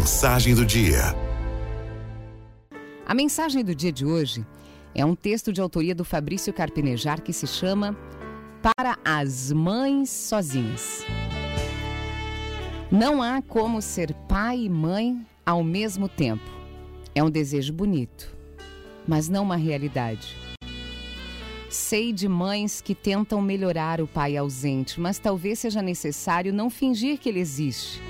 [0.00, 1.14] Mensagem do dia.
[3.04, 4.46] A mensagem do dia de hoje
[4.94, 7.94] é um texto de autoria do Fabrício Carpinejar que se chama
[8.62, 11.04] Para as Mães Sozinhas.
[12.90, 16.50] Não há como ser pai e mãe ao mesmo tempo.
[17.14, 18.34] É um desejo bonito,
[19.06, 20.34] mas não uma realidade.
[21.68, 27.18] Sei de mães que tentam melhorar o pai ausente, mas talvez seja necessário não fingir
[27.18, 28.00] que ele existe.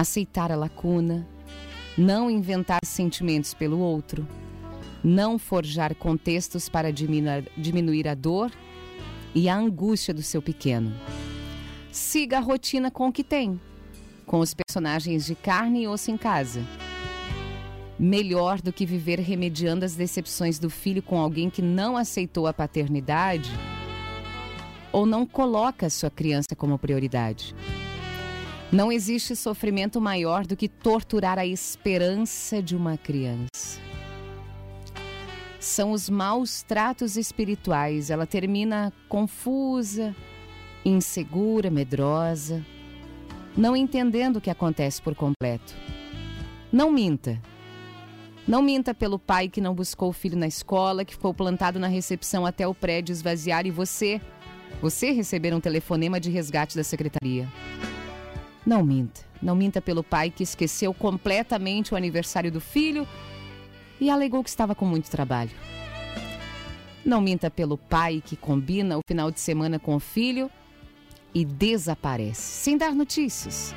[0.00, 1.28] Aceitar a lacuna,
[1.98, 4.26] não inventar sentimentos pelo outro,
[5.04, 8.50] não forjar contextos para diminuir a dor
[9.34, 10.90] e a angústia do seu pequeno.
[11.92, 13.60] Siga a rotina com o que tem,
[14.24, 16.64] com os personagens de carne e osso em casa
[17.98, 22.54] melhor do que viver remediando as decepções do filho com alguém que não aceitou a
[22.54, 23.50] paternidade
[24.90, 27.54] ou não coloca a sua criança como prioridade.
[28.72, 33.80] Não existe sofrimento maior do que torturar a esperança de uma criança.
[35.58, 38.10] São os maus tratos espirituais.
[38.10, 40.14] Ela termina confusa,
[40.84, 42.64] insegura, medrosa,
[43.56, 45.74] não entendendo o que acontece por completo.
[46.72, 47.42] Não minta.
[48.46, 51.88] Não minta pelo pai que não buscou o filho na escola, que ficou plantado na
[51.88, 54.20] recepção até o prédio esvaziar e você,
[54.80, 57.48] você receber um telefonema de resgate da secretaria.
[58.66, 59.22] Não minta.
[59.42, 63.06] Não minta pelo pai que esqueceu completamente o aniversário do filho
[64.00, 65.50] e alegou que estava com muito trabalho.
[67.04, 70.50] Não minta pelo pai que combina o final de semana com o filho
[71.34, 73.74] e desaparece, sem dar notícias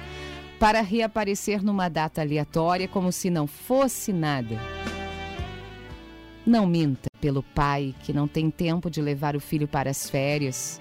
[0.60, 4.58] para reaparecer numa data aleatória como se não fosse nada.
[6.46, 10.80] Não minta pelo pai que não tem tempo de levar o filho para as férias,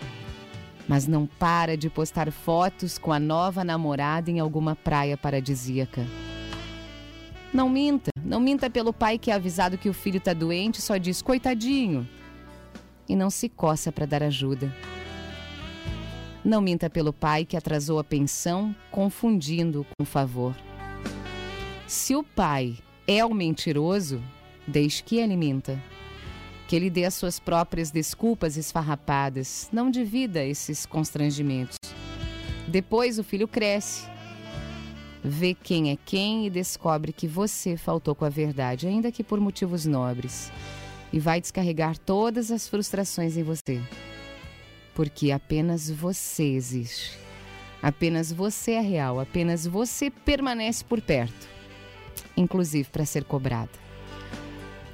[0.89, 6.07] mas não para de postar fotos com a nova namorada em alguma praia paradisíaca.
[7.53, 10.83] Não minta, não minta pelo pai que é avisado que o filho está doente e
[10.83, 12.09] só diz coitadinho
[13.09, 14.75] e não se coça para dar ajuda.
[16.45, 20.57] Não minta pelo pai que atrasou a pensão, confundindo com favor.
[21.87, 24.23] Se o pai é o mentiroso,
[24.67, 25.79] deixe que ele minta.
[26.73, 31.77] Que ele dê as suas próprias desculpas esfarrapadas, não divida esses constrangimentos.
[32.67, 34.07] Depois o filho cresce,
[35.23, 39.39] vê quem é quem e descobre que você faltou com a verdade, ainda que por
[39.39, 40.51] motivos nobres,
[41.13, 43.79] e vai descarregar todas as frustrações em você
[44.95, 47.19] porque apenas você existe.
[47.83, 51.49] Apenas você é real, apenas você permanece por perto,
[52.35, 53.92] inclusive para ser cobrada.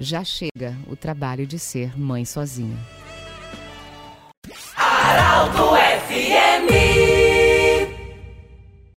[0.00, 2.76] Já chega o trabalho de ser mãe sozinha.